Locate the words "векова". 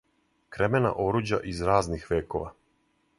2.15-2.53